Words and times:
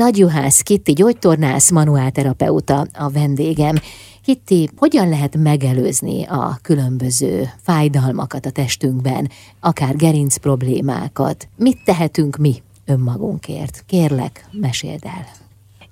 Nagy 0.00 0.18
Juhász 0.18 0.60
Kitti 0.60 0.92
gyógytornász, 0.92 1.70
manuálterapeuta 1.70 2.86
a 2.92 3.08
vendégem. 3.08 3.76
Kitti, 4.22 4.68
hogyan 4.76 5.08
lehet 5.08 5.36
megelőzni 5.36 6.24
a 6.24 6.58
különböző 6.62 7.50
fájdalmakat 7.62 8.46
a 8.46 8.50
testünkben, 8.50 9.30
akár 9.60 9.96
gerinc 9.96 10.36
problémákat? 10.36 11.48
Mit 11.56 11.78
tehetünk 11.84 12.36
mi 12.36 12.62
önmagunkért? 12.84 13.84
Kérlek, 13.86 14.48
meséld 14.52 15.04
el. 15.04 15.26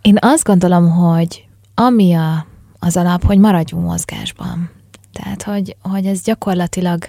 Én 0.02 0.16
azt 0.20 0.45
gondolom, 0.45 0.90
hogy 0.90 1.48
ami 1.75 2.12
a, 2.12 2.46
az 2.79 2.96
alap, 2.96 3.25
hogy 3.25 3.38
maradjunk 3.38 3.84
mozgásban. 3.84 4.70
Tehát, 5.12 5.43
hogy, 5.43 5.77
hogy 5.82 6.06
ez 6.06 6.22
gyakorlatilag 6.22 7.09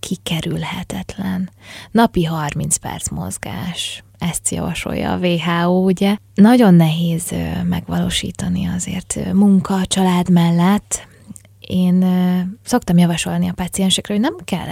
kikerülhetetlen. 0.00 1.50
Napi 1.90 2.24
30 2.24 2.76
perc 2.76 3.08
mozgás, 3.08 4.04
ezt 4.18 4.50
javasolja 4.50 5.12
a 5.12 5.18
WHO, 5.18 5.84
ugye. 5.84 6.16
Nagyon 6.34 6.74
nehéz 6.74 7.34
megvalósítani 7.68 8.66
azért 8.66 9.18
munka, 9.32 9.86
család 9.86 10.30
mellett, 10.30 11.06
én 11.66 12.04
szoktam 12.64 12.98
javasolni 12.98 13.48
a 13.48 13.52
paciensekre, 13.52 14.14
hogy 14.14 14.22
nem 14.22 14.36
kell, 14.44 14.66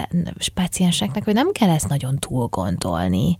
pacienseknek, 0.54 1.24
hogy 1.24 1.34
nem 1.34 1.52
kell 1.52 1.68
ezt 1.68 1.88
nagyon 1.88 2.18
túl 2.18 2.46
gondolni. 2.46 3.36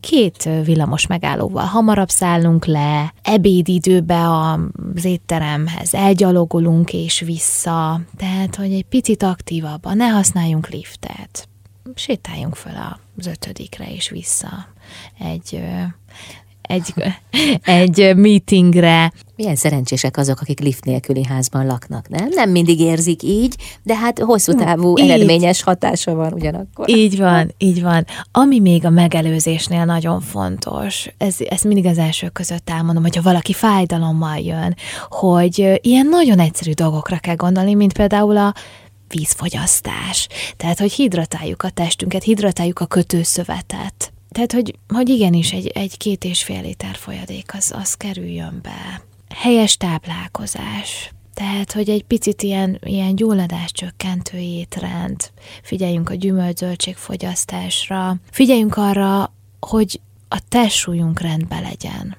Két 0.00 0.48
villamos 0.64 1.06
megállóval 1.06 1.64
hamarabb 1.64 2.08
szállunk 2.08 2.64
le, 2.64 3.14
ebédidőbe 3.22 4.30
az 4.30 5.04
étteremhez 5.04 5.94
elgyalogolunk 5.94 6.92
és 6.92 7.20
vissza, 7.20 8.00
tehát, 8.16 8.56
hogy 8.56 8.72
egy 8.72 8.84
picit 8.84 9.22
aktívabban, 9.22 9.96
ne 9.96 10.08
használjunk 10.08 10.68
liftet, 10.68 11.48
sétáljunk 11.94 12.54
fel 12.54 13.00
az 13.18 13.26
ötödikre 13.26 13.92
és 13.94 14.08
vissza 14.08 14.71
egy 15.18 15.60
egy, 16.72 16.94
egy 17.62 18.16
meetingre. 18.16 19.12
Milyen 19.36 19.56
szerencsések 19.56 20.16
azok, 20.16 20.40
akik 20.40 20.60
lift 20.60 20.84
nélküli 20.84 21.24
házban 21.24 21.66
laknak, 21.66 22.08
nem? 22.08 22.28
Nem 22.30 22.50
mindig 22.50 22.80
érzik 22.80 23.22
így, 23.22 23.56
de 23.82 23.96
hát 23.96 24.18
hosszú 24.18 24.54
távú 24.54 24.98
így. 24.98 25.10
eredményes 25.10 25.62
hatása 25.62 26.14
van 26.14 26.32
ugyanakkor. 26.32 26.90
Így 26.90 27.18
van, 27.18 27.54
így 27.58 27.82
van. 27.82 28.06
Ami 28.32 28.60
még 28.60 28.84
a 28.84 28.90
megelőzésnél 28.90 29.84
nagyon 29.84 30.20
fontos, 30.20 31.08
ez, 31.18 31.36
ezt 31.48 31.64
mindig 31.64 31.86
az 31.86 31.98
első 31.98 32.28
között 32.28 32.70
elmondom, 32.70 33.02
hogyha 33.02 33.22
valaki 33.22 33.52
fájdalommal 33.52 34.38
jön, 34.38 34.76
hogy 35.08 35.80
ilyen 35.82 36.06
nagyon 36.06 36.38
egyszerű 36.38 36.72
dolgokra 36.72 37.18
kell 37.18 37.36
gondolni, 37.36 37.74
mint 37.74 37.92
például 37.92 38.36
a 38.36 38.54
vízfogyasztás. 39.08 40.28
Tehát, 40.56 40.78
hogy 40.78 40.92
hidratáljuk 40.92 41.62
a 41.62 41.70
testünket, 41.70 42.22
hidratáljuk 42.22 42.78
a 42.78 42.86
kötőszövetet 42.86 44.12
tehát, 44.32 44.52
hogy, 44.52 44.74
hogy 44.88 45.08
igenis 45.08 45.52
egy, 45.52 45.66
egy 45.66 45.96
két 45.96 46.24
és 46.24 46.42
fél 46.42 46.62
liter 46.62 46.94
folyadék 46.96 47.54
az, 47.54 47.72
az 47.76 47.94
kerüljön 47.94 48.60
be. 48.62 49.02
Helyes 49.34 49.76
táplálkozás. 49.76 51.12
Tehát, 51.34 51.72
hogy 51.72 51.88
egy 51.88 52.04
picit 52.04 52.42
ilyen, 52.42 52.78
ilyen 52.84 53.14
gyulladás 53.14 53.72
csökkentő 53.72 54.38
étrend, 54.38 55.30
figyeljünk 55.62 56.10
a 56.10 56.14
gyümölcsöltség 56.14 56.96
fogyasztásra, 56.96 58.16
figyeljünk 58.30 58.76
arra, 58.76 59.32
hogy 59.60 60.00
a 60.28 60.40
testsúlyunk 60.48 61.20
rendben 61.20 61.62
legyen. 61.62 62.16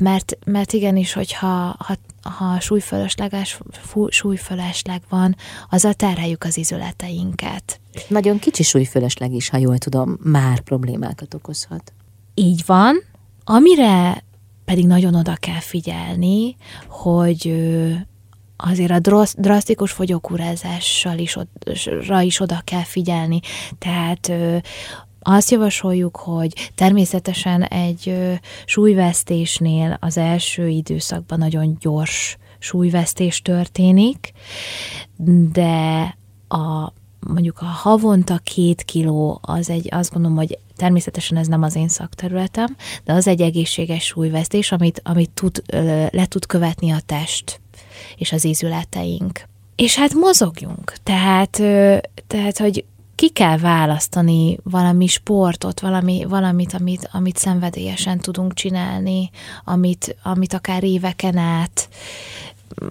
Mert, 0.00 0.38
mert 0.44 0.72
igenis, 0.72 1.12
hogyha 1.12 1.76
ha, 1.78 1.96
ha 2.22 2.60
súlyfölösleges, 2.60 3.60
súlyfölösleg 4.08 5.02
van, 5.08 5.36
a 5.70 5.92
terheljük 5.92 6.44
az 6.44 6.56
izületeinket. 6.56 7.80
Nagyon 8.08 8.38
kicsi 8.38 8.62
súlyfölösleg 8.62 9.32
is, 9.32 9.48
ha 9.48 9.56
jól 9.56 9.78
tudom, 9.78 10.18
már 10.22 10.60
problémákat 10.60 11.34
okozhat. 11.34 11.92
Így 12.34 12.62
van. 12.66 13.02
Amire 13.44 14.24
pedig 14.64 14.86
nagyon 14.86 15.14
oda 15.14 15.34
kell 15.34 15.60
figyelni, 15.60 16.56
hogy 16.88 17.54
azért 18.56 19.08
a 19.08 19.24
drasztikus 19.36 19.92
fogyókúrázással 19.92 21.18
is, 21.18 21.36
is 22.20 22.40
oda 22.40 22.60
kell 22.64 22.84
figyelni. 22.84 23.40
Tehát 23.78 24.32
azt 25.20 25.50
javasoljuk, 25.50 26.16
hogy 26.16 26.70
természetesen 26.74 27.62
egy 27.62 28.14
súlyvesztésnél 28.64 29.96
az 30.00 30.16
első 30.16 30.68
időszakban 30.68 31.38
nagyon 31.38 31.76
gyors 31.80 32.36
súlyvesztés 32.58 33.42
történik, 33.42 34.32
de 35.52 36.16
a 36.48 36.92
mondjuk 37.26 37.58
a 37.60 37.64
havonta 37.64 38.38
két 38.44 38.82
kiló, 38.82 39.38
az 39.42 39.70
egy, 39.70 39.88
azt 39.90 40.12
gondolom, 40.12 40.36
hogy 40.36 40.58
természetesen 40.76 41.36
ez 41.36 41.46
nem 41.46 41.62
az 41.62 41.76
én 41.76 41.88
szakterületem, 41.88 42.76
de 43.04 43.12
az 43.12 43.26
egy 43.26 43.40
egészséges 43.40 44.04
súlyvesztés, 44.04 44.72
amit, 44.72 45.00
amit 45.04 45.30
tud, 45.30 45.62
le 46.10 46.26
tud 46.26 46.46
követni 46.46 46.90
a 46.90 47.00
test 47.06 47.60
és 48.16 48.32
az 48.32 48.44
ízületeink. 48.44 49.48
És 49.76 49.96
hát 49.96 50.14
mozogjunk, 50.14 50.92
tehát, 51.02 51.50
tehát 52.26 52.58
hogy 52.58 52.84
ki 53.20 53.28
kell 53.28 53.58
választani 53.58 54.58
valami 54.62 55.06
sportot, 55.06 55.80
valami, 55.80 56.24
valamit, 56.28 56.72
amit, 56.72 57.08
amit 57.12 57.36
szenvedélyesen 57.36 58.18
tudunk 58.18 58.54
csinálni, 58.54 59.30
amit, 59.64 60.16
amit 60.22 60.52
akár 60.52 60.84
éveken 60.84 61.36
át, 61.36 61.88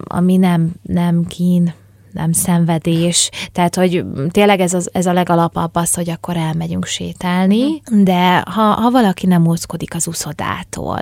ami 0.04 0.36
nem, 0.36 0.72
nem 0.82 1.24
kín, 1.24 1.74
nem 2.12 2.32
szenvedés. 2.32 3.30
Tehát, 3.52 3.74
hogy 3.74 4.04
tényleg 4.28 4.60
ez, 4.60 4.74
az, 4.74 4.90
ez 4.92 5.06
a 5.06 5.12
legalapabb 5.12 5.74
az, 5.74 5.94
hogy 5.94 6.10
akkor 6.10 6.36
elmegyünk 6.36 6.84
sétálni, 6.84 7.82
mhm. 7.90 8.02
de 8.02 8.38
ha, 8.50 8.62
ha 8.62 8.90
valaki 8.90 9.26
nem 9.26 9.46
úszkodik 9.46 9.94
az 9.94 10.06
uszodától, 10.06 11.00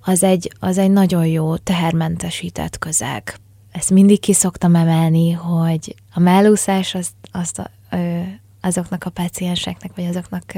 az 0.00 0.22
egy, 0.22 0.52
az 0.60 0.78
egy 0.78 0.90
nagyon 0.90 1.26
jó 1.26 1.56
tehermentesített 1.56 2.78
közeg. 2.78 3.34
Ezt 3.72 3.90
mindig 3.90 4.20
ki 4.20 4.32
szoktam 4.32 4.74
emelni, 4.74 5.30
hogy 5.30 5.94
a 6.14 6.20
mellúszás 6.20 6.94
azt, 6.94 7.14
azt 7.32 7.58
a, 7.58 7.70
ö, 7.90 8.20
azoknak 8.62 9.04
a 9.04 9.10
pácienseknek, 9.10 9.92
vagy 9.96 10.04
azoknak 10.04 10.52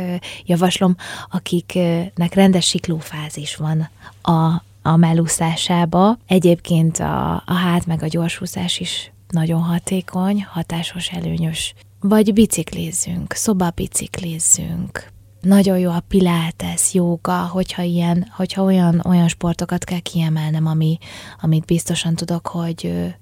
javaslom, 0.44 0.96
akiknek 1.30 2.34
rendes 2.34 2.66
siklófázis 2.66 3.56
van 3.56 3.88
a, 4.22 4.62
a 4.82 4.96
mellúszásába. 4.96 6.18
Egyébként 6.26 6.98
a, 6.98 7.32
a 7.46 7.54
hát 7.54 7.86
meg 7.86 8.02
a 8.02 8.06
gyorsúszás 8.06 8.80
is 8.80 9.12
nagyon 9.28 9.62
hatékony, 9.62 10.44
hatásos, 10.44 11.08
előnyös. 11.08 11.74
Vagy 12.00 12.32
biciklizzünk, 12.32 13.32
szobabiciklizzünk, 13.32 15.12
nagyon 15.40 15.78
jó 15.78 15.90
a 15.90 16.04
pilates, 16.08 16.94
jóga, 16.94 17.46
hogyha 17.46 17.82
ilyen, 17.82 18.26
hogyha 18.36 18.62
olyan, 18.62 19.02
olyan 19.04 19.28
sportokat 19.28 19.84
kell 19.84 19.98
kiemelnem, 19.98 20.66
ami, 20.66 20.98
amit 21.40 21.64
biztosan 21.64 22.14
tudok, 22.14 22.46
hogy 22.46 23.14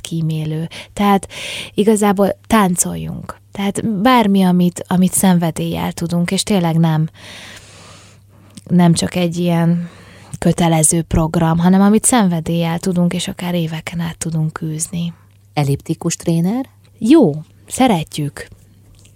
kímélő. 0.00 0.68
Tehát 0.92 1.28
igazából 1.74 2.38
táncoljunk. 2.46 3.40
Tehát 3.52 4.00
bármi, 4.02 4.42
amit, 4.42 4.84
amit 4.86 5.12
szenvedéllyel 5.12 5.92
tudunk, 5.92 6.30
és 6.30 6.42
tényleg 6.42 6.76
nem, 6.76 7.08
nem 8.64 8.92
csak 8.92 9.14
egy 9.14 9.36
ilyen 9.36 9.88
kötelező 10.38 11.02
program, 11.02 11.58
hanem 11.58 11.80
amit 11.80 12.04
szenvedéllyel 12.04 12.78
tudunk, 12.78 13.12
és 13.12 13.28
akár 13.28 13.54
éveken 13.54 14.00
át 14.00 14.18
tudunk 14.18 14.62
űzni. 14.62 15.12
Elliptikus 15.54 16.16
tréner? 16.16 16.68
Jó, 16.98 17.32
szeretjük. 17.66 18.48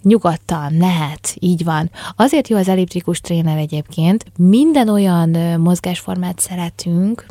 Nyugodtan, 0.03 0.77
lehet, 0.77 1.35
így 1.39 1.63
van. 1.63 1.89
Azért 2.15 2.47
jó 2.47 2.57
az 2.57 2.67
elliptikus 2.67 3.21
tréner 3.21 3.57
egyébként. 3.57 4.25
Minden 4.37 4.89
olyan 4.89 5.59
mozgásformát 5.59 6.39
szeretünk, 6.39 7.25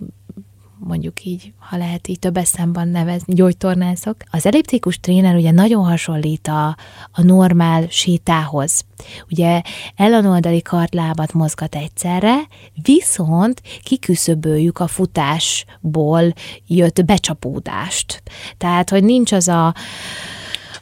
mondjuk 0.79 1.25
így, 1.25 1.53
ha 1.59 1.77
lehet 1.77 2.09
így 2.09 2.19
több 2.19 2.37
eszemben 2.37 2.89
nevezni, 2.89 3.35
gyógytornászok. 3.35 4.17
Az 4.31 4.47
elliptikus 4.47 5.01
tréner 5.01 5.35
ugye 5.35 5.51
nagyon 5.51 5.85
hasonlít 5.85 6.49
a, 6.49 6.67
a 7.13 7.23
normál 7.23 7.87
sétához. 7.89 8.85
Ugye 9.31 9.63
ellenoldali 9.97 10.63
kartlábat 10.63 11.33
mozgat 11.33 11.75
egyszerre, 11.75 12.35
viszont 12.83 13.63
kiküszöböljük 13.83 14.79
a 14.79 14.87
futásból 14.87 16.33
jött 16.67 17.05
becsapódást. 17.05 18.23
Tehát, 18.59 18.91
hogy 18.91 19.05
nincs 19.05 19.33
az 19.33 19.49
a 19.49 19.75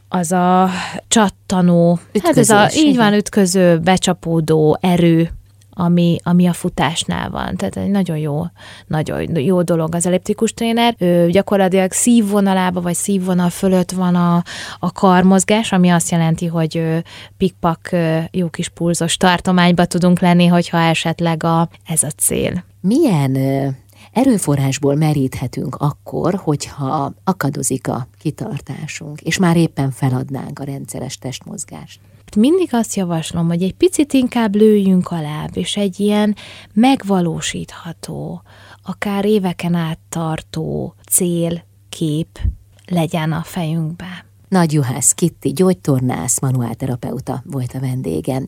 az 0.09 0.33
a 0.33 0.71
csattanó, 1.09 1.99
Ütközés, 2.13 2.51
hát 2.51 2.69
ez 2.69 2.77
a, 2.77 2.81
így 2.81 2.97
van, 2.97 3.13
ütköző, 3.13 3.79
becsapódó 3.79 4.79
erő, 4.81 5.31
ami, 5.75 6.19
ami 6.23 6.47
a 6.47 6.53
futásnál 6.53 7.31
van. 7.31 7.57
Tehát 7.57 7.77
egy 7.77 7.91
nagyon 7.91 8.17
jó, 8.17 8.43
nagyon 8.87 9.39
jó 9.39 9.63
dolog 9.63 9.95
az 9.95 10.07
elliptikus 10.07 10.53
tréner. 10.53 10.95
Ő 10.99 11.31
gyakorlatilag 11.31 11.93
szívvonalába 11.93 12.81
vagy 12.81 12.95
szívvonal 12.95 13.51
fölött 13.51 13.91
van 13.91 14.15
a, 14.15 14.43
a 14.79 14.93
karmozgás, 14.93 15.73
ami 15.73 15.89
azt 15.89 16.11
jelenti, 16.11 16.47
hogy 16.47 17.03
pikpak 17.37 17.91
jó 18.31 18.49
kis 18.49 18.69
pulzos 18.69 19.17
tartományba 19.17 19.85
tudunk 19.85 20.21
lenni, 20.21 20.47
hogyha 20.47 20.79
esetleg 20.79 21.43
a, 21.43 21.69
ez 21.87 22.03
a 22.03 22.11
cél. 22.17 22.65
Milyen 22.81 23.37
erőforrásból 24.13 24.95
meríthetünk 24.95 25.75
akkor, 25.75 26.35
hogyha 26.35 27.13
akadozik 27.25 27.89
a 27.89 28.07
kitartásunk, 28.19 29.21
és 29.21 29.39
már 29.39 29.57
éppen 29.57 29.91
feladnánk 29.91 30.59
a 30.59 30.65
rendszeres 30.65 31.19
testmozgást? 31.19 32.01
Itt 32.35 32.41
mindig 32.41 32.69
azt 32.73 32.95
javaslom, 32.95 33.47
hogy 33.47 33.63
egy 33.63 33.75
picit 33.75 34.13
inkább 34.13 34.55
lőjünk 34.55 35.11
alább, 35.11 35.57
és 35.57 35.77
egy 35.77 36.01
ilyen 36.01 36.37
megvalósítható, 36.73 38.43
akár 38.83 39.25
éveken 39.25 39.75
át 39.75 39.99
tartó 40.09 40.95
cél, 41.11 41.65
kép 41.89 42.39
legyen 42.87 43.33
a 43.33 43.43
fejünkbe. 43.43 44.27
Nagy 44.49 44.73
Juhász 44.73 45.13
Kitti, 45.13 45.53
gyógytornász, 45.53 46.41
manuálterapeuta 46.41 47.43
volt 47.47 47.73
a 47.73 47.81
vendégem. 47.81 48.43